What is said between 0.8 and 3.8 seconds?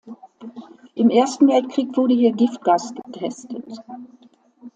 Im Ersten Weltkrieg wurde hier Giftgas getestet.